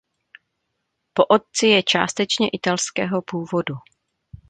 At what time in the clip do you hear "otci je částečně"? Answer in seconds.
1.27-2.49